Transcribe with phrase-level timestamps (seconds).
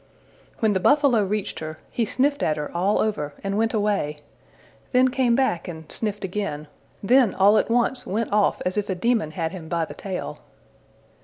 [0.61, 4.17] ''When the buffalo reached her, he sniffed at her all over and went away;
[4.93, 6.65] then came back and sniffed again:
[7.03, 10.39] then all at once went off as if a demon had him by the tail.